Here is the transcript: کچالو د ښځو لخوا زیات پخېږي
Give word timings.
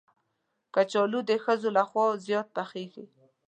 کچالو 0.73 1.19
د 1.29 1.31
ښځو 1.43 1.69
لخوا 1.77 2.05
زیات 2.25 2.47
پخېږي 2.55 3.05